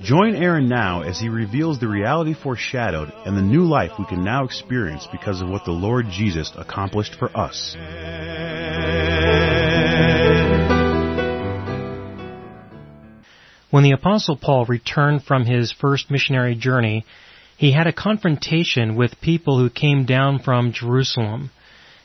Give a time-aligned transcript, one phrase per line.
[0.00, 4.22] Join Aaron now as he reveals the reality foreshadowed and the new life we can
[4.22, 7.74] now experience because of what the Lord Jesus accomplished for us.
[13.70, 17.04] When the Apostle Paul returned from his first missionary journey,
[17.56, 21.50] he had a confrontation with people who came down from Jerusalem.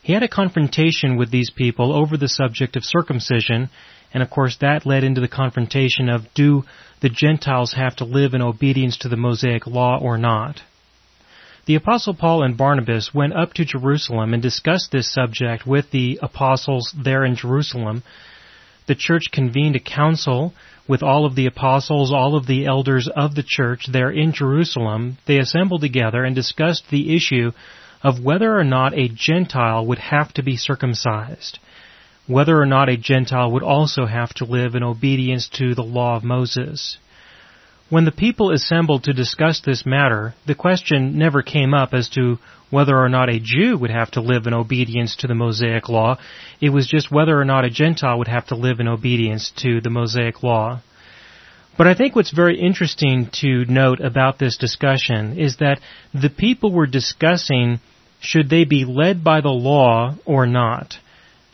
[0.02, 3.70] He had a confrontation with these people over the subject of circumcision,
[4.14, 6.64] and of course that led into the confrontation of do
[7.02, 10.62] the Gentiles have to live in obedience to the Mosaic law or not?
[11.66, 16.20] The Apostle Paul and Barnabas went up to Jerusalem and discussed this subject with the
[16.22, 18.04] apostles there in Jerusalem.
[18.88, 20.54] The church convened a council
[20.90, 25.18] with all of the apostles, all of the elders of the church there in Jerusalem.
[25.26, 27.54] They assembled together and discussed the issue
[28.04, 31.60] of whether or not a Gentile would have to be circumcised,
[32.28, 36.16] whether or not a Gentile would also have to live in obedience to the law
[36.16, 36.98] of Moses.
[37.90, 42.40] When the people assembled to discuss this matter, the question never came up as to
[42.70, 46.18] whether or not a Jew would have to live in obedience to the Mosaic law.
[46.60, 49.80] It was just whether or not a Gentile would have to live in obedience to
[49.82, 50.82] the Mosaic law.
[51.78, 55.80] But I think what's very interesting to note about this discussion is that
[56.14, 57.80] the people were discussing
[58.20, 60.98] should they be led by the law or not?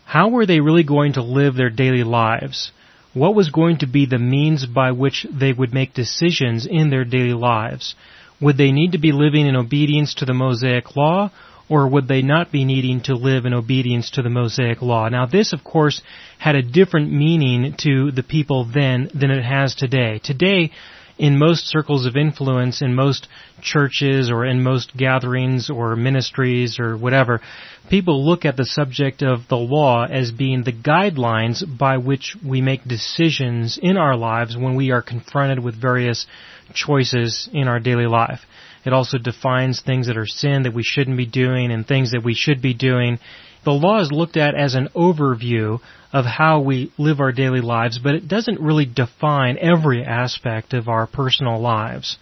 [0.09, 2.71] How were they really going to live their daily lives?
[3.13, 7.05] What was going to be the means by which they would make decisions in their
[7.05, 7.93] daily lives?
[8.41, 11.29] Would they need to be living in obedience to the Mosaic Law,
[11.69, 15.09] or would they not be needing to live in obedience to the Mosaic Law?
[15.09, 16.01] Now this, of course,
[16.39, 20.19] had a different meaning to the people then than it has today.
[20.23, 20.71] Today,
[21.19, 23.27] in most circles of influence, in most
[23.61, 27.41] churches or in most gatherings or ministries or whatever,
[27.89, 32.61] people look at the subject of the law as being the guidelines by which we
[32.61, 36.25] make decisions in our lives when we are confronted with various
[36.73, 38.39] choices in our daily life.
[38.85, 42.23] It also defines things that are sin that we shouldn't be doing and things that
[42.23, 43.19] we should be doing.
[43.65, 45.79] The law is looked at as an overview
[46.11, 50.87] of how we live our daily lives, but it doesn't really define every aspect of
[50.87, 52.17] our personal lives.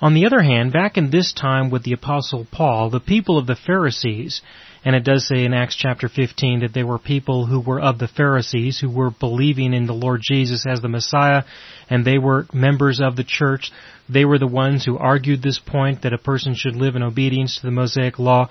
[0.00, 3.46] On the other hand, back in this time with the apostle Paul, the people of
[3.46, 4.42] the Pharisees,
[4.84, 8.00] and it does say in Acts chapter 15 that they were people who were of
[8.00, 11.44] the Pharisees, who were believing in the Lord Jesus as the Messiah,
[11.88, 13.70] and they were members of the church.
[14.08, 17.60] They were the ones who argued this point that a person should live in obedience
[17.60, 18.48] to the Mosaic law.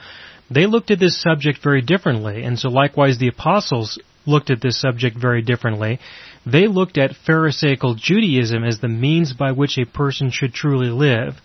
[0.54, 4.80] They looked at this subject very differently, and so likewise the apostles looked at this
[4.80, 6.00] subject very differently.
[6.46, 11.36] They looked at Pharisaical Judaism as the means by which a person should truly live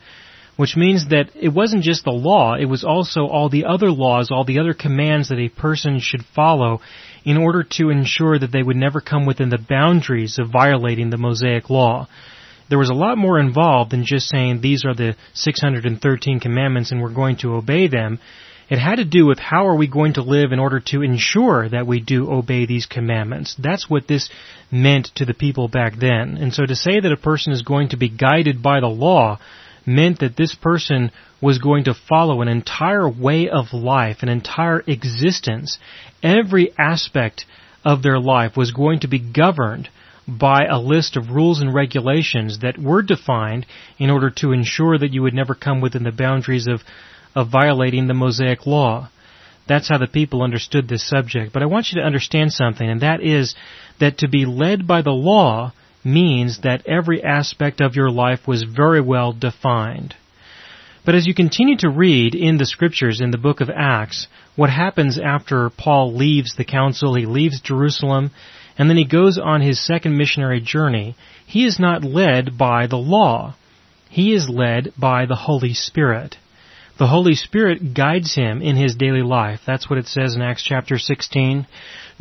[0.57, 4.31] which means that it wasn't just the law, it was also all the other laws,
[4.31, 6.81] all the other commands that a person should follow
[7.25, 11.19] in order to ensure that they would never come within the boundaries of violating the
[11.19, 12.09] Mosaic law.
[12.69, 17.03] There was a lot more involved than just saying these are the 613 commandments and
[17.03, 18.19] we're going to obey them.
[18.69, 21.69] It had to do with how are we going to live in order to ensure
[21.69, 23.55] that we do obey these commandments.
[23.59, 24.29] That's what this
[24.73, 26.37] meant to the people back then.
[26.37, 29.39] And so to say that a person is going to be guided by the law
[29.87, 34.83] meant that this person was going to follow an entire way of life, an entire
[34.87, 35.79] existence.
[36.23, 37.45] Every aspect
[37.85, 39.89] of their life was going to be governed
[40.27, 43.65] by a list of rules and regulations that were defined
[43.97, 46.81] in order to ensure that you would never come within the boundaries of,
[47.37, 49.11] of violating the Mosaic law.
[49.69, 51.53] That's how the people understood this subject.
[51.53, 53.55] But I want you to understand something, and that is
[54.01, 58.63] that to be led by the law means that every aspect of your life was
[58.63, 60.15] very well defined.
[61.05, 64.27] But as you continue to read in the scriptures in the book of Acts,
[64.57, 68.31] what happens after Paul leaves the council, he leaves Jerusalem,
[68.79, 71.15] and then he goes on his second missionary journey,
[71.47, 73.55] he is not led by the law.
[74.11, 76.37] He is led by the Holy Spirit.
[76.99, 79.61] The Holy Spirit guides him in his daily life.
[79.67, 81.67] That's what it says in Acts chapter 16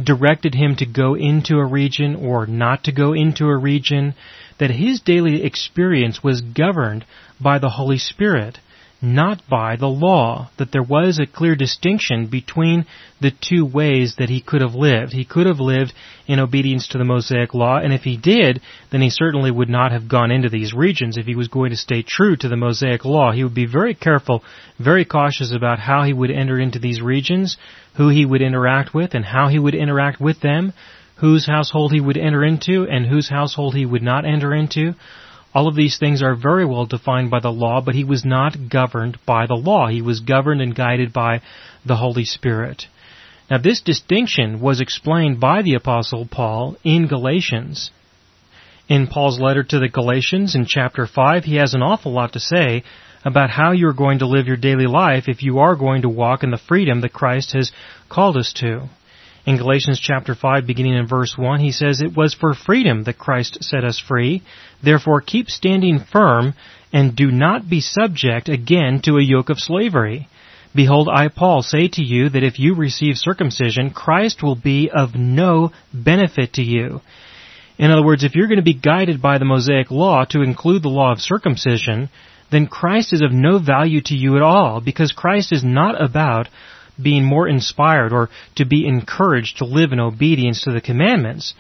[0.04, 4.16] directed him to go into a region or not to go into a region,
[4.57, 7.06] that his daily experience was governed
[7.39, 8.60] by the Holy Spirit.
[9.06, 10.50] Not by the law.
[10.57, 12.86] That there was a clear distinction between
[13.22, 15.13] the two ways that he could have lived.
[15.13, 15.94] He could have lived
[16.28, 18.62] in obedience to the Mosaic law, and if he did,
[18.92, 21.78] then he certainly would not have gone into these regions if he was going to
[21.78, 23.31] stay true to the Mosaic law.
[23.31, 24.44] He would be very careful,
[24.80, 27.58] very cautious about how he would enter into these regions,
[27.96, 30.74] who he would interact with, and how he would interact with them,
[31.18, 34.96] whose household he would enter into, and whose household he would not enter into.
[35.56, 38.69] All of these things are very well defined by the law, but he was not
[38.69, 39.88] governed by the law.
[39.88, 41.42] He was governed and guided by
[41.86, 42.88] the Holy Spirit.
[43.50, 47.90] Now this distinction was explained by the apostle Paul in Galatians.
[48.90, 52.40] In Paul's letter to the Galatians in chapter 5, he has an awful lot to
[52.42, 52.84] say
[53.24, 56.44] about how you're going to live your daily life if you are going to walk
[56.44, 57.72] in the freedom that Christ has
[58.10, 58.90] called us to.
[59.45, 63.19] In Galatians chapter 5 beginning in verse 1, he says, It was for freedom that
[63.19, 64.42] Christ set us free.
[64.83, 66.56] Therefore keep standing firm
[66.92, 70.27] and do not be subject again to a yoke of slavery.
[70.74, 75.13] Behold, I, Paul, say to you that if you receive circumcision, Christ will be of
[75.13, 77.01] no benefit to you.
[77.77, 80.81] In other words, if you're going to be guided by the Mosaic law to include
[80.81, 82.09] the law of circumcision,
[82.51, 86.48] then Christ is of no value to you at all, because Christ is not about
[87.01, 91.53] being more inspired or to be encouraged to live in obedience to the commandments.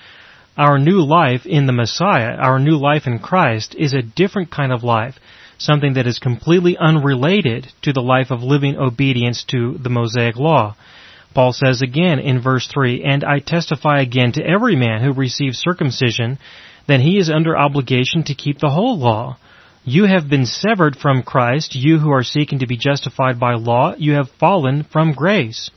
[0.57, 4.71] Our new life in the Messiah, our new life in Christ, is a different kind
[4.71, 5.15] of life,
[5.57, 10.75] something that is completely unrelated to the life of living obedience to the Mosaic law.
[11.33, 15.57] Paul says again in verse 3, And I testify again to every man who receives
[15.57, 16.39] circumcision
[16.87, 19.37] that he is under obligation to keep the whole law.
[19.87, 23.93] You have been severed from Christ, you who are seeking to be justified by law,
[23.95, 25.69] you have fallen from grace.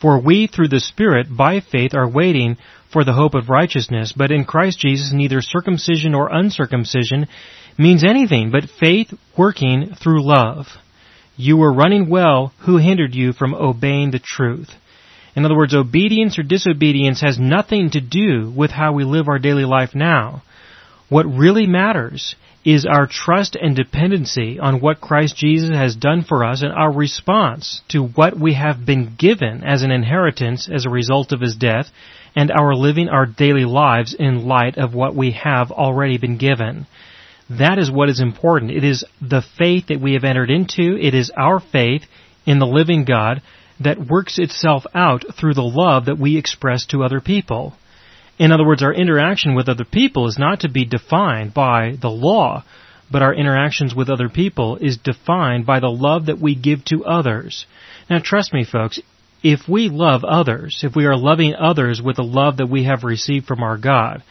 [0.00, 2.58] For we, through the Spirit, by faith, are waiting
[2.92, 7.26] for the hope of righteousness, but in Christ Jesus neither circumcision or uncircumcision
[7.76, 10.68] means anything but faith working through love.
[11.36, 14.70] You were running well, who hindered you from obeying the truth?
[15.34, 19.40] In other words, obedience or disobedience has nothing to do with how we live our
[19.40, 20.42] daily life now.
[21.10, 26.44] What really matters is our trust and dependency on what Christ Jesus has done for
[26.44, 30.90] us and our response to what we have been given as an inheritance as a
[30.90, 31.90] result of His death
[32.36, 36.86] and our living our daily lives in light of what we have already been given.
[37.48, 38.70] That is what is important.
[38.70, 40.96] It is the faith that we have entered into.
[40.96, 42.02] It is our faith
[42.46, 43.42] in the living God
[43.80, 47.74] that works itself out through the love that we express to other people.
[48.40, 52.08] In other words, our interaction with other people is not to be defined by the
[52.08, 52.64] law,
[53.10, 57.04] but our interactions with other people is defined by the love that we give to
[57.04, 57.66] others.
[58.08, 58.98] Now trust me folks,
[59.42, 63.04] if we love others, if we are loving others with the love that we have
[63.04, 64.22] received from our God,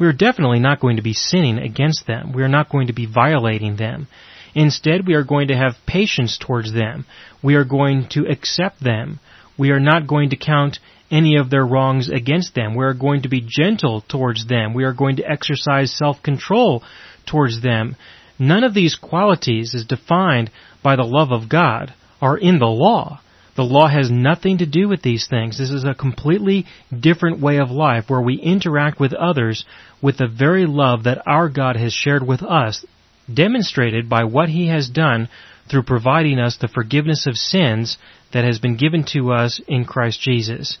[0.00, 2.32] we are definitely not going to be sinning against them.
[2.32, 4.08] We are not going to be violating them.
[4.54, 7.04] Instead, we are going to have patience towards them.
[7.42, 9.20] We are going to accept them.
[9.58, 10.78] We are not going to count
[11.10, 12.74] any of their wrongs against them.
[12.74, 14.74] We are going to be gentle towards them.
[14.74, 16.82] We are going to exercise self-control
[17.26, 17.96] towards them.
[18.38, 20.50] None of these qualities is defined
[20.82, 23.20] by the love of God are in the law.
[23.56, 25.58] The law has nothing to do with these things.
[25.58, 26.66] This is a completely
[26.96, 29.64] different way of life where we interact with others
[30.00, 32.84] with the very love that our God has shared with us,
[33.32, 35.28] demonstrated by what He has done
[35.68, 37.98] through providing us the forgiveness of sins
[38.32, 40.78] that has been given to us in Christ Jesus.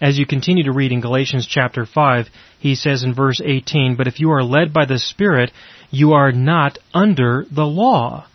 [0.00, 4.06] As you continue to read in Galatians chapter 5, he says in verse 18, But
[4.06, 5.52] if you are led by the Spirit,
[5.90, 8.26] you are not under the law.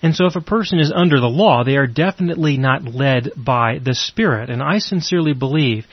[0.00, 3.78] And so if a person is under the law, they are definitely not led by
[3.82, 4.48] the Spirit.
[4.48, 5.86] And I sincerely believe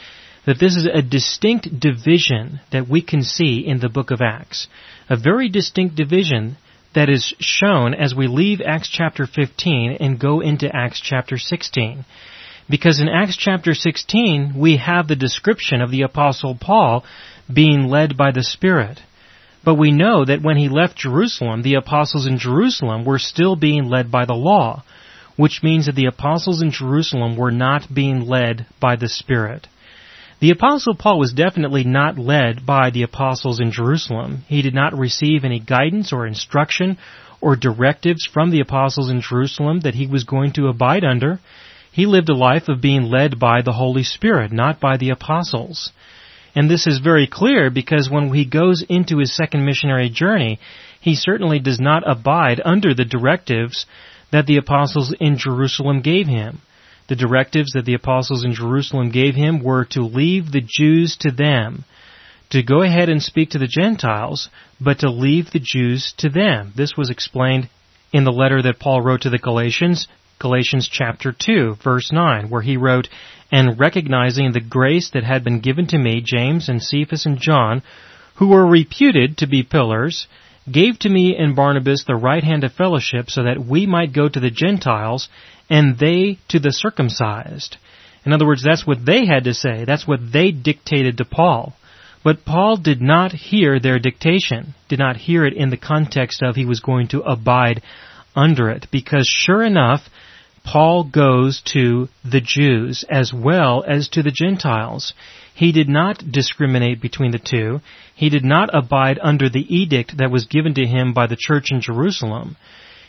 [0.45, 4.67] that this is a distinct division that we can see in the book of Acts.
[5.09, 6.57] A very distinct division
[6.95, 12.05] that is shown as we leave Acts chapter 15 and go into Acts chapter 16.
[12.69, 17.05] Because in Acts chapter 16, we have the description of the apostle Paul
[17.53, 19.01] being led by the Spirit.
[19.63, 23.89] But we know that when he left Jerusalem, the apostles in Jerusalem were still being
[23.89, 24.83] led by the law,
[25.35, 29.67] which means that the apostles in Jerusalem were not being led by the Spirit.
[30.39, 34.43] The apostle Paul was definitely not led by the apostles in Jerusalem.
[34.47, 36.97] He did not receive any guidance or instruction
[37.39, 41.39] or directives from the apostles in Jerusalem that he was going to abide under.
[41.91, 45.93] He lived a life of being led by the Holy Spirit, not by the apostles.
[46.53, 50.59] And this is very clear because when he goes into his second missionary journey,
[50.99, 53.85] he certainly does not abide under the directives
[54.31, 56.61] that the apostles in Jerusalem gave him.
[57.07, 61.31] The directives that the apostles in Jerusalem gave him were to leave the Jews to
[61.31, 61.83] them,
[62.49, 64.49] to go ahead and speak to the Gentiles,
[64.81, 66.73] but to leave the Jews to them.
[66.75, 67.69] This was explained
[68.11, 70.07] in the letter that Paul wrote to the Galatians
[70.37, 73.07] Galatians chapter 2, verse 9, where he wrote,
[73.51, 77.83] And recognizing the grace that had been given to me, James and Cephas and John,
[78.35, 80.27] who were reputed to be pillars,
[80.69, 84.27] gave to me and Barnabas the right hand of fellowship so that we might go
[84.27, 85.29] to the Gentiles
[85.69, 87.77] and they to the circumcised.
[88.25, 89.85] In other words, that's what they had to say.
[89.85, 91.73] That's what they dictated to Paul.
[92.23, 96.55] But Paul did not hear their dictation, did not hear it in the context of
[96.55, 97.83] he was going to abide
[98.35, 100.09] under it, because sure enough,
[100.63, 105.13] Paul goes to the Jews as well as to the Gentiles.
[105.53, 107.81] He did not discriminate between the two.
[108.15, 111.71] He did not abide under the edict that was given to him by the church
[111.71, 112.57] in Jerusalem.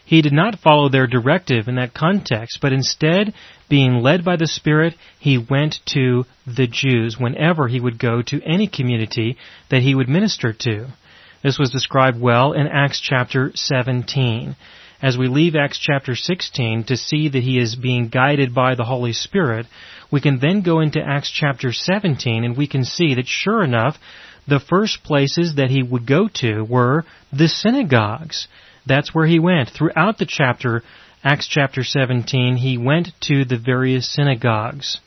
[0.07, 3.35] He did not follow their directive in that context, but instead,
[3.69, 8.41] being led by the Spirit, he went to the Jews whenever he would go to
[8.45, 9.37] any community
[9.69, 10.87] that he would minister to.
[11.43, 14.55] This was described well in Acts chapter 17.
[15.03, 18.85] As we leave Acts chapter 16 to see that he is being guided by the
[18.85, 19.67] Holy Spirit,
[20.13, 23.99] we can then go into Acts chapter 17 and we can see that sure enough,
[24.47, 28.47] the first places that he would go to were the synagogues.
[28.87, 29.71] That's where he went.
[29.71, 30.83] Throughout the chapter,
[31.25, 35.01] Acts chapter 17, he went to the various synagogues.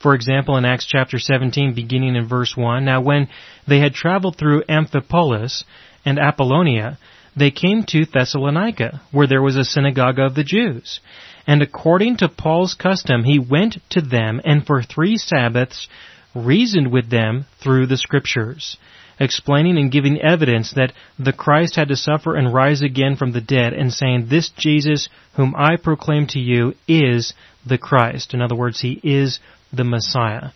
[0.00, 3.28] For example, in Acts chapter 17, beginning in verse 1, Now when
[3.66, 5.64] they had traveled through Amphipolis
[6.04, 6.98] and Apollonia,
[7.36, 11.00] they came to Thessalonica, where there was a synagogue of the Jews.
[11.46, 15.86] And according to Paul's custom, he went to them and for three Sabbaths
[16.34, 18.78] reasoned with them through the Scriptures
[19.18, 23.40] explaining and giving evidence that the Christ had to suffer and rise again from the
[23.40, 28.34] dead, and saying, This Jesus, whom I proclaim to you, is the Christ.
[28.34, 29.40] In other words, he is
[29.72, 30.50] the Messiah.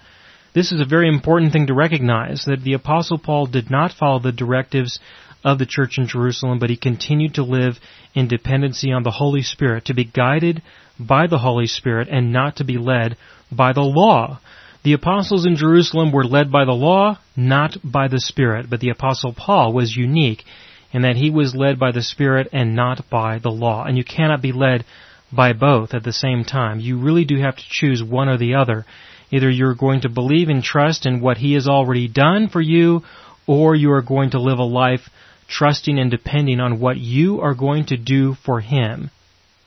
[0.52, 4.19] This is a very important thing to recognize that the Apostle Paul did not follow
[4.19, 4.99] the directives
[5.45, 7.79] of the church in Jerusalem, but he continued to live
[8.14, 10.62] in dependency on the Holy Spirit, to be guided
[10.99, 13.17] by the Holy Spirit and not to be led
[13.50, 14.40] by the law.
[14.82, 18.88] The apostles in Jerusalem were led by the law, not by the Spirit, but the
[18.88, 20.44] apostle Paul was unique
[20.90, 23.84] in that he was led by the Spirit and not by the law.
[23.84, 24.87] And you cannot be led
[25.30, 26.80] by both at the same time.
[26.80, 28.87] You really do have to choose one or the other.
[29.30, 33.04] Either you're going to believe and trust in what he has already done for you,
[33.46, 35.10] or you are going to live a life
[35.46, 39.10] trusting and depending on what you are going to do for him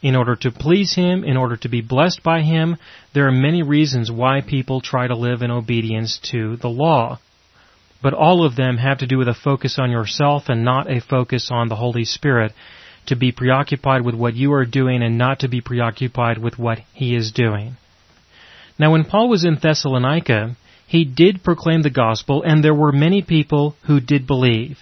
[0.04, 2.76] in order to please Him, in order to be blessed by Him.
[3.14, 7.20] There are many reasons why people try to live in obedience to the law.
[8.02, 11.00] But all of them have to do with a focus on yourself and not a
[11.00, 12.52] focus on the Holy Spirit.
[13.08, 16.80] To be preoccupied with what you are doing and not to be preoccupied with what
[16.94, 17.78] He is doing.
[18.78, 23.22] Now when Paul was in Thessalonica, he did proclaim the gospel and there were many
[23.22, 24.80] people who did believe.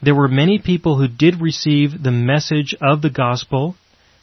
[0.00, 3.76] There were many people who did receive the message of the gospel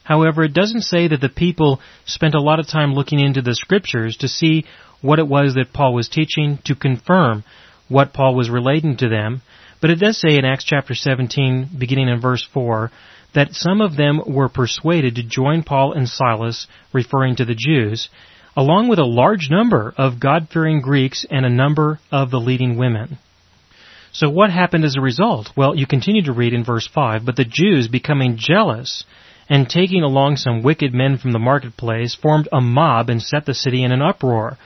[0.08, 3.54] However, it doesn't say that the people spent a lot of time looking into the
[3.54, 4.64] scriptures to see
[5.02, 7.44] what it was that Paul was teaching to confirm
[7.90, 9.42] what Paul was relating to them.
[9.82, 12.90] But it does say in Acts chapter 17, beginning in verse 4,
[13.36, 18.08] that some of them were persuaded to join Paul and Silas, referring to the Jews,
[18.56, 23.20] along with a large number of God-fearing Greeks and a number of the leading women.
[24.14, 25.50] So what happened as a result?
[25.58, 29.04] Well, you continue to read in verse 5, but the Jews becoming jealous
[29.50, 33.54] and taking along some wicked men from the marketplace, formed a mob and set the
[33.54, 34.58] city in an uproar.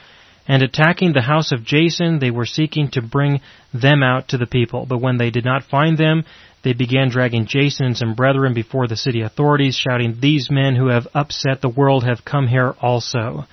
[0.48, 3.42] And attacking the house of Jason, they were seeking to bring
[3.74, 4.86] them out to the people.
[4.88, 6.26] But when they did not find them,
[6.64, 10.88] they began dragging Jason and some brethren before the city authorities, shouting, These men who
[10.88, 13.46] have upset the world have come here also.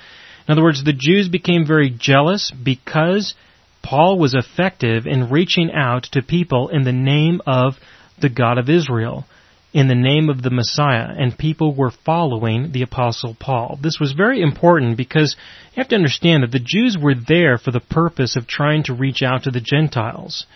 [0.47, 3.35] In other words, the Jews became very jealous because
[3.83, 7.75] Paul was effective in reaching out to people in the name of
[8.21, 9.27] the God of Israel
[9.73, 13.79] in the name of the Messiah, and people were following the Apostle Paul.
[13.83, 15.37] This was very important because
[15.75, 18.95] you have to understand that the Jews were there for the purpose of trying to
[18.95, 20.47] reach out to the Gentiles.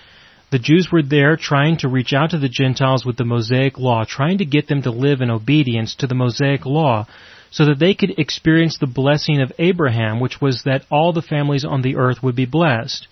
[0.50, 4.04] The Jews were there trying to reach out to the Gentiles with the Mosaic Law,
[4.04, 7.06] trying to get them to live in obedience to the Mosaic Law
[7.50, 11.66] so that they could experience the blessing of Abraham, which was that all the families
[11.66, 13.06] on the earth would be blessed.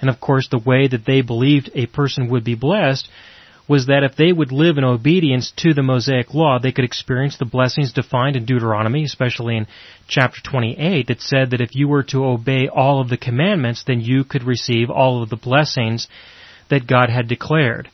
[0.00, 3.08] And of course, the way that they believed a person would be blessed
[3.68, 7.36] was that if they would live in obedience to the Mosaic law, they could experience
[7.36, 9.66] the blessings defined in Deuteronomy, especially in
[10.06, 14.00] chapter 28, that said that if you were to obey all of the commandments, then
[14.00, 16.06] you could receive all of the blessings
[16.70, 17.88] that God had declared.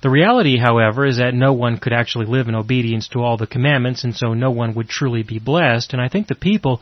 [0.00, 3.48] The reality, however, is that no one could actually live in obedience to all the
[3.48, 6.80] commandments, and so no one would truly be blessed, and I think the people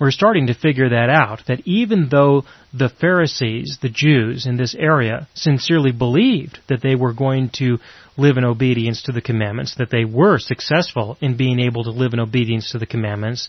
[0.00, 4.74] we're starting to figure that out, that even though the Pharisees, the Jews in this
[4.78, 7.78] area, sincerely believed that they were going to
[8.16, 12.12] live in obedience to the commandments, that they were successful in being able to live
[12.12, 13.48] in obedience to the commandments,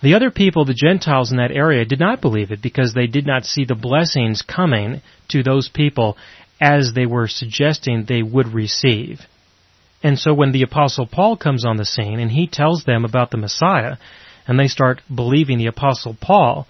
[0.00, 3.26] the other people, the Gentiles in that area, did not believe it because they did
[3.26, 6.16] not see the blessings coming to those people
[6.60, 9.20] as they were suggesting they would receive.
[10.02, 13.32] And so when the apostle Paul comes on the scene and he tells them about
[13.32, 13.96] the Messiah,
[14.48, 16.66] and they start believing the apostle Paul,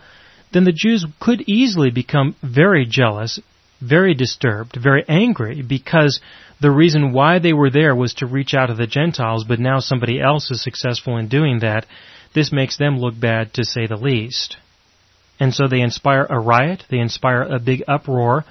[0.53, 3.41] then the Jews could easily become very jealous,
[3.81, 6.21] very disturbed, very angry because
[6.61, 9.79] the reason why they were there was to reach out to the Gentiles, but now
[9.79, 11.87] somebody else is successful in doing that
[12.35, 14.57] this makes them look bad to say the least.
[15.41, 18.45] And so they inspire a riot, they inspire a big uproar,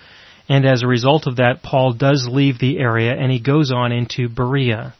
[0.47, 3.91] and as a result of that, Paul does leave the area and he goes on
[3.91, 4.93] into Berea.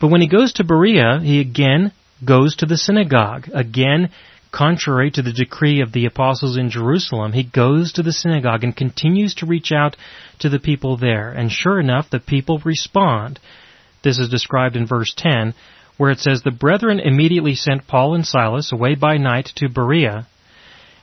[0.00, 1.92] But when he goes to Berea, he again
[2.24, 3.48] goes to the synagogue.
[3.52, 4.10] Again,
[4.52, 8.76] contrary to the decree of the apostles in Jerusalem, he goes to the synagogue and
[8.76, 9.96] continues to reach out
[10.40, 11.30] to the people there.
[11.30, 13.38] And sure enough, the people respond.
[14.02, 15.54] This is described in verse 10
[16.00, 20.26] where it says, The brethren immediately sent Paul and Silas away by night to Berea,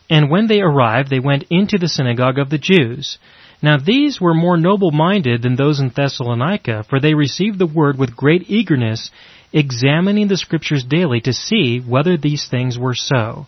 [0.10, 3.20] and when they arrived, they went into the synagogue of the Jews.
[3.62, 8.00] Now these were more noble minded than those in Thessalonica, for they received the word
[8.00, 9.12] with great eagerness,
[9.54, 13.48] examining the scriptures daily to see whether these things were so.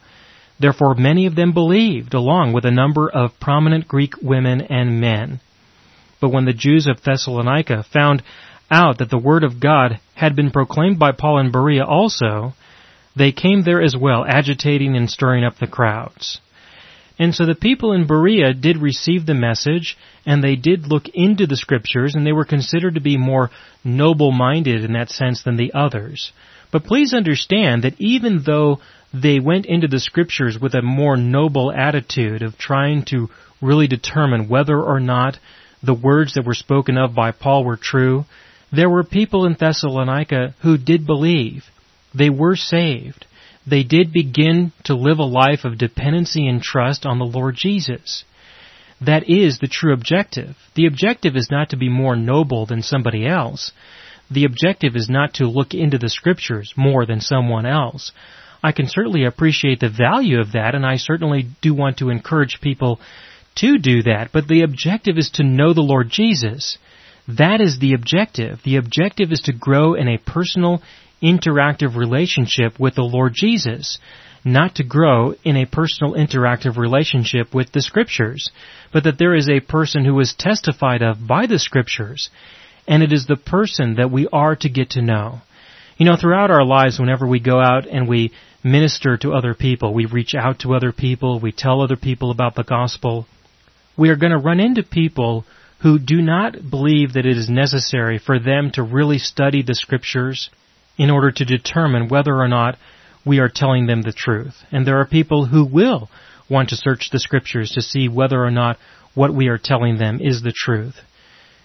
[0.59, 5.39] Therefore many of them believed, along with a number of prominent Greek women and men.
[6.19, 8.23] But when the Jews of Thessalonica found
[8.69, 12.53] out that the word of God had been proclaimed by Paul in Berea also,
[13.15, 16.39] they came there as well, agitating and stirring up the crowds.
[17.19, 21.45] And so the people in Berea did receive the message, and they did look into
[21.45, 23.51] the scriptures, and they were considered to be more
[23.83, 26.31] noble-minded in that sense than the others.
[26.71, 28.79] But please understand that even though
[29.13, 33.27] they went into the scriptures with a more noble attitude of trying to
[33.61, 35.37] really determine whether or not
[35.83, 38.25] the words that were spoken of by Paul were true,
[38.71, 41.65] there were people in Thessalonica who did believe.
[42.13, 43.25] They were saved.
[43.67, 48.23] They did begin to live a life of dependency and trust on the Lord Jesus.
[49.01, 50.55] That is the true objective.
[50.75, 53.71] The objective is not to be more noble than somebody else.
[54.31, 58.11] The objective is not to look into the scriptures more than someone else.
[58.61, 62.59] I can certainly appreciate the value of that and I certainly do want to encourage
[62.61, 62.99] people
[63.55, 66.77] to do that, but the objective is to know the Lord Jesus.
[67.27, 68.59] That is the objective.
[68.63, 70.81] The objective is to grow in a personal,
[71.21, 73.99] interactive relationship with the Lord Jesus,
[74.45, 78.51] not to grow in a personal, interactive relationship with the Scriptures,
[78.93, 82.29] but that there is a person who is testified of by the Scriptures,
[82.87, 85.41] and it is the person that we are to get to know.
[85.97, 88.31] You know, throughout our lives, whenever we go out and we
[88.63, 92.55] minister to other people, we reach out to other people, we tell other people about
[92.55, 93.27] the gospel,
[93.97, 95.45] we are going to run into people
[95.81, 100.49] who do not believe that it is necessary for them to really study the scriptures
[100.99, 102.77] in order to determine whether or not
[103.25, 104.55] we are telling them the truth.
[104.71, 106.09] And there are people who will
[106.49, 108.77] want to search the scriptures to see whether or not
[109.15, 110.95] what we are telling them is the truth.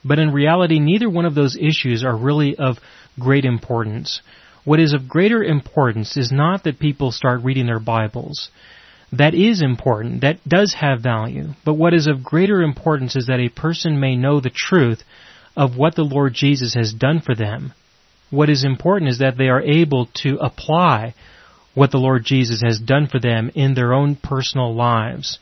[0.03, 2.79] But in reality, neither one of those issues are really of
[3.19, 4.23] great importance.
[4.65, 8.51] What is of greater importance is not that people start reading their Bibles
[9.19, 11.49] that is important, that does have value.
[11.65, 15.03] But what is of greater importance is that a person may know the truth
[15.57, 17.73] of what the Lord Jesus has done for them.
[18.31, 21.15] What is important is that they are able to apply
[21.75, 25.39] what the Lord Jesus has done for them in their own personal lives.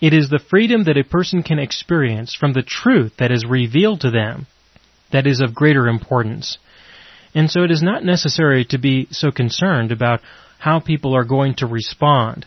[0.00, 4.00] It is the freedom that a person can experience from the truth that is revealed
[4.02, 4.46] to them
[5.12, 6.58] that is of greater importance.
[7.34, 10.20] And so it is not necessary to be so concerned about
[10.58, 12.46] how people are going to respond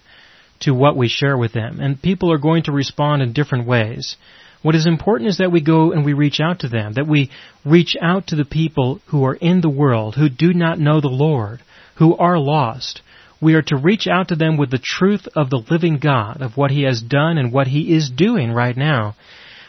[0.61, 1.79] to what we share with them.
[1.79, 4.17] And people are going to respond in different ways.
[4.63, 7.29] What is important is that we go and we reach out to them, that we
[7.65, 11.09] reach out to the people who are in the world, who do not know the
[11.09, 11.59] Lord,
[11.97, 13.01] who are lost.
[13.41, 16.55] We are to reach out to them with the truth of the living God, of
[16.55, 19.15] what He has done and what He is doing right now.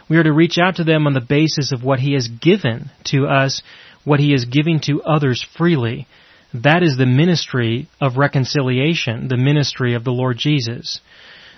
[0.09, 2.91] We are to reach out to them on the basis of what He has given
[3.07, 3.63] to us,
[4.05, 6.07] what He is giving to others freely,
[6.55, 11.01] that is the ministry of reconciliation, the ministry of the Lord Jesus.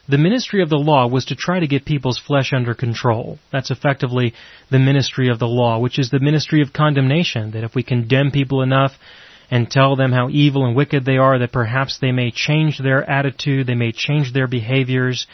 [0.09, 3.39] The ministry of the law was to try to get people's flesh under control.
[3.51, 4.35] That's effectively
[4.71, 8.31] the ministry of the law, which is the ministry of condemnation, that if we condemn
[8.31, 8.93] people enough
[9.51, 13.09] and tell them how evil and wicked they are, that perhaps they may change their
[13.09, 15.27] attitude, they may change their behaviors,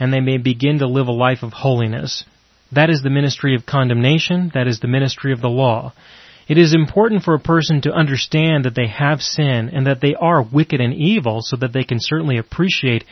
[0.00, 2.24] and they may begin to live a life of holiness.
[2.72, 5.92] That is the ministry of condemnation, that is the ministry of the law.
[6.48, 10.14] It is important for a person to understand that they have sin and that they
[10.14, 13.04] are wicked and evil so that they can certainly appreciate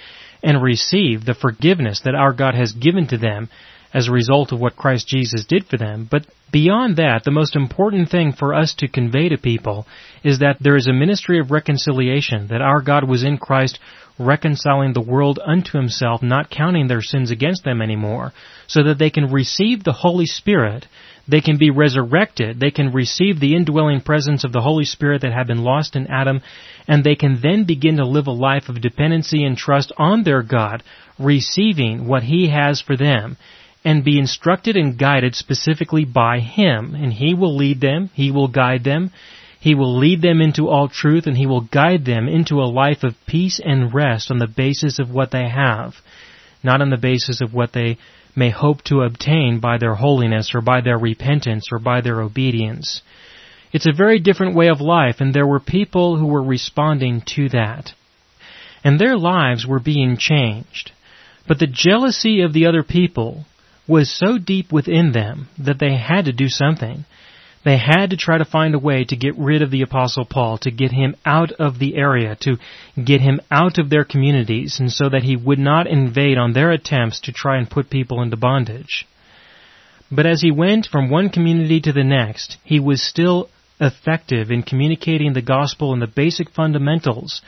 [0.44, 3.48] and receive the forgiveness that our God has given to them
[3.94, 6.07] as a result of what Christ Jesus did for them.
[6.11, 9.87] But beyond that, the most important thing for us to convey to people
[10.22, 13.78] is that there is a ministry of reconciliation, that our God was in Christ
[14.18, 18.33] reconciling the world unto himself, not counting their sins against them anymore,
[18.66, 20.87] so that they can receive the Holy Spirit,
[21.27, 25.33] they can be resurrected, they can receive the indwelling presence of the Holy Spirit that
[25.33, 26.43] had been lost in Adam,
[26.87, 30.43] and they can then begin to live a life of dependency and trust on their
[30.43, 30.83] God,
[31.19, 33.37] receiving what He has for them,
[33.85, 38.49] and be instructed and guided specifically by Him, and He will lead them, He will
[38.49, 39.11] guide them,
[39.65, 43.03] he will lead them into all truth and He will guide them into a life
[43.03, 45.95] of peace and rest on the basis of what they have,
[46.63, 47.97] not on the basis of what they
[48.37, 53.03] may hope to obtain by their holiness or by their repentance or by their obedience.
[53.73, 57.49] It's a very different way of life and there were people who were responding to
[57.51, 57.90] that.
[58.83, 60.92] And their lives were being changed.
[61.49, 63.44] But the jealousy of the other people
[63.87, 67.05] was so deep within them that they had to do something.
[67.64, 70.59] They had to try to find a way to get rid of the apostle Paul,
[70.59, 72.59] to get him out of the area, to
[73.03, 76.70] get him out of their communities, and so that he would not invade on their
[76.70, 79.07] attempts to try and put people into bondage.
[80.12, 83.48] But as he went from one community to the next, he was still
[83.81, 87.40] effective in communicating the gospel and the basic fundamentals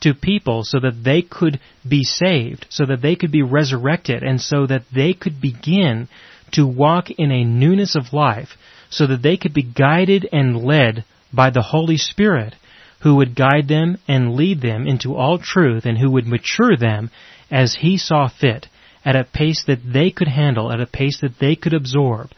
[0.00, 4.40] to people so that they could be saved, so that they could be resurrected, and
[4.40, 6.06] so that they could begin
[6.52, 8.56] to walk in a newness of life
[8.90, 12.54] so that they could be guided and led by the Holy Spirit,
[13.00, 17.10] who would guide them and lead them into all truth and who would mature them
[17.50, 18.68] as He saw fit,
[19.04, 22.30] at a pace that they could handle, at a pace that they could absorb.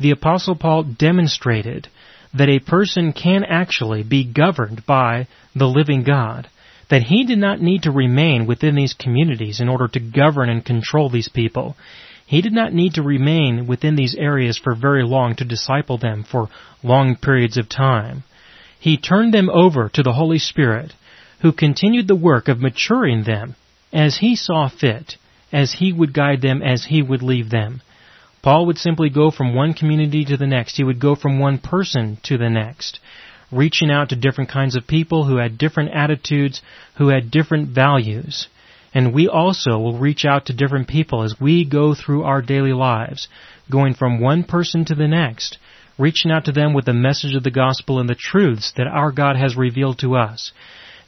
[0.00, 1.88] The Apostle Paul demonstrated
[2.34, 6.48] that a person can actually be governed by the living God,
[6.90, 10.64] that he did not need to remain within these communities in order to govern and
[10.64, 11.76] control these people.
[12.32, 16.24] He did not need to remain within these areas for very long to disciple them
[16.24, 16.48] for
[16.82, 18.22] long periods of time.
[18.80, 20.94] He turned them over to the Holy Spirit,
[21.40, 23.56] who continued the work of maturing them
[23.92, 25.18] as he saw fit,
[25.52, 27.82] as he would guide them, as he would leave them.
[28.40, 30.78] Paul would simply go from one community to the next.
[30.78, 32.98] He would go from one person to the next,
[33.50, 36.62] reaching out to different kinds of people who had different attitudes,
[36.94, 38.48] who had different values.
[38.94, 42.72] And we also will reach out to different people as we go through our daily
[42.72, 43.28] lives,
[43.70, 45.58] going from one person to the next,
[45.98, 49.10] reaching out to them with the message of the gospel and the truths that our
[49.10, 50.52] God has revealed to us.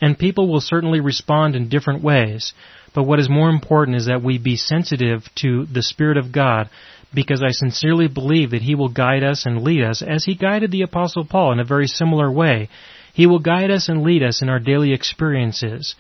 [0.00, 2.52] And people will certainly respond in different ways,
[2.94, 6.70] but what is more important is that we be sensitive to the Spirit of God
[7.12, 10.70] because I sincerely believe that He will guide us and lead us as He guided
[10.70, 12.68] the Apostle Paul in a very similar way.
[13.12, 15.94] He will guide us and lead us in our daily experiences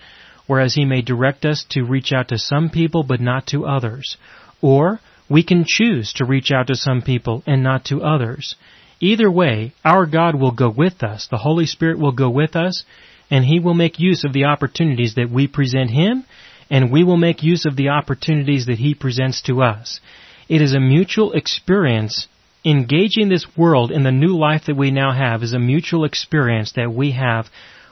[0.46, 4.16] whereas He may direct us to reach out to some people but not to others.
[4.60, 8.56] Or we can choose to reach out to some people and not to others.
[9.00, 12.84] Either way, our God will go with us, the Holy Spirit will go with us,
[13.30, 16.24] and He will make use of the opportunities that we present Him,
[16.70, 20.00] and we will make use of the opportunities that He presents to us.
[20.48, 22.28] It is a mutual experience
[22.64, 26.72] engaging this world in the new life that we now have is a mutual experience
[26.72, 27.46] that we have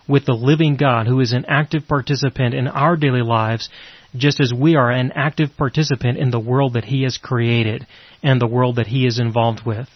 [0.09, 3.69] with the living God who is an active participant in our daily lives
[4.17, 7.87] just as we are an active participant in the world that He has created
[8.23, 9.89] and the world that He is involved with.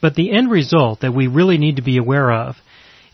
[0.00, 2.56] But the end result that we really need to be aware of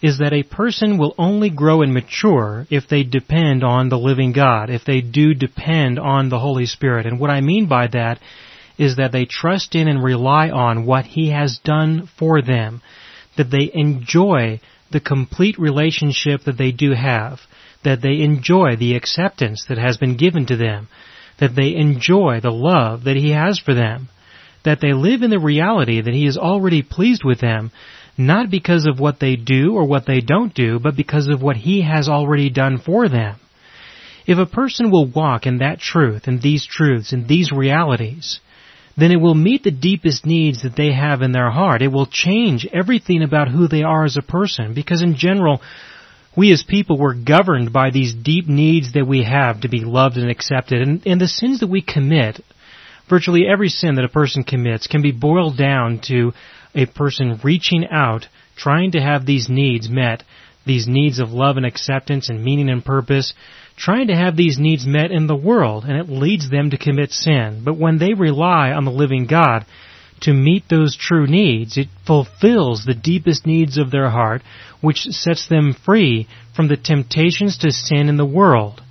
[0.00, 4.32] is that a person will only grow and mature if they depend on the living
[4.32, 7.04] God, if they do depend on the Holy Spirit.
[7.04, 8.20] And what I mean by that
[8.78, 12.80] is that they trust in and rely on what He has done for them,
[13.36, 17.40] that they enjoy the complete relationship that they do have,
[17.84, 20.88] that they enjoy the acceptance that has been given to them,
[21.38, 24.08] that they enjoy the love that He has for them,
[24.64, 27.70] that they live in the reality that He is already pleased with them,
[28.16, 31.56] not because of what they do or what they don't do, but because of what
[31.56, 33.36] He has already done for them.
[34.26, 38.40] If a person will walk in that truth and these truths and these realities,
[38.98, 41.82] then it will meet the deepest needs that they have in their heart.
[41.82, 45.62] It will change everything about who they are as a person because in general,
[46.36, 50.16] we as people were governed by these deep needs that we have to be loved
[50.16, 50.82] and accepted.
[50.82, 52.40] And, and the sins that we commit,
[53.08, 56.32] virtually every sin that a person commits can be boiled down to
[56.74, 60.24] a person reaching out, trying to have these needs met,
[60.66, 63.32] these needs of love and acceptance and meaning and purpose,
[63.78, 67.12] trying to have these needs met in the world, and it leads them to commit
[67.12, 67.62] sin.
[67.64, 69.64] But when they rely on the living God
[70.20, 71.76] to meet those true needs.
[71.76, 74.42] It fulfills the deepest needs of their heart,
[74.80, 78.82] which sets them free from the temptations to sin in the world.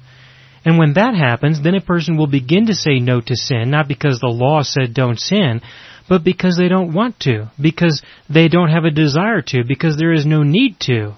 [0.65, 3.87] And when that happens, then a person will begin to say no to sin, not
[3.87, 5.61] because the law said don't sin,
[6.09, 10.13] but because they don't want to, because they don't have a desire to, because there
[10.13, 11.13] is no need to.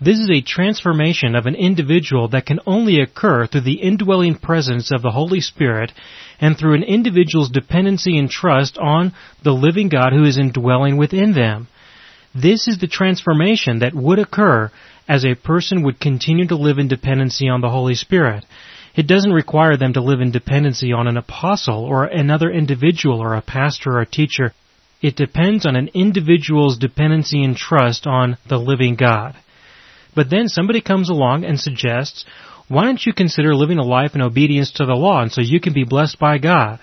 [0.00, 4.90] This is a transformation of an individual that can only occur through the indwelling presence
[4.90, 5.92] of the Holy Spirit
[6.40, 9.12] and through an individual's dependency and trust on
[9.44, 11.68] the living God who is indwelling within them.
[12.34, 14.72] This is the transformation that would occur
[15.08, 18.44] as a person would continue to live in dependency on the Holy Spirit.
[18.96, 23.34] It doesn't require them to live in dependency on an apostle or another individual or
[23.34, 24.52] a pastor or a teacher.
[25.00, 29.36] It depends on an individual's dependency and trust on the living God.
[30.14, 32.24] But then somebody comes along and suggests,
[32.68, 35.60] why don't you consider living a life in obedience to the law and so you
[35.60, 36.80] can be blessed by God?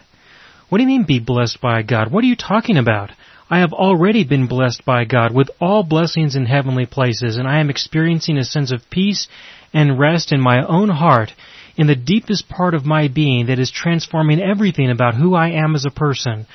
[0.70, 2.12] What do you mean be blessed by God?
[2.12, 3.12] What are you talking about?
[3.50, 7.60] I have already been blessed by God with all blessings in heavenly places and I
[7.60, 9.28] am experiencing a sense of peace
[9.74, 11.34] and rest in my own heart
[11.76, 15.76] in the deepest part of my being that is transforming everything about who I am
[15.76, 16.46] as a person.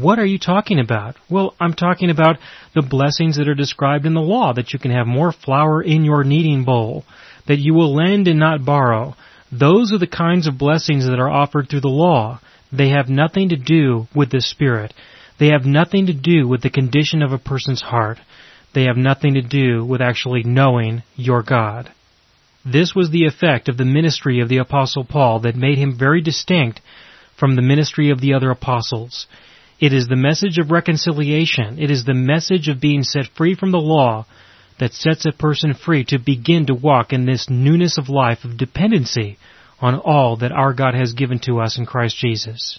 [0.00, 1.16] What are you talking about?
[1.30, 2.36] Well, I'm talking about
[2.74, 6.04] the blessings that are described in the law, that you can have more flour in
[6.04, 7.04] your kneading bowl,
[7.46, 9.14] that you will lend and not borrow.
[9.50, 12.40] Those are the kinds of blessings that are offered through the law.
[12.72, 14.92] They have nothing to do with the Spirit.
[15.38, 18.18] They have nothing to do with the condition of a person's heart.
[18.74, 21.90] They have nothing to do with actually knowing your God.
[22.64, 26.20] This was the effect of the ministry of the Apostle Paul that made him very
[26.20, 26.80] distinct
[27.38, 29.26] from the ministry of the other apostles.
[29.78, 31.78] It is the message of reconciliation.
[31.78, 34.26] It is the message of being set free from the law
[34.78, 38.56] that sets a person free to begin to walk in this newness of life of
[38.56, 39.38] dependency
[39.80, 42.78] on all that our God has given to us in Christ Jesus.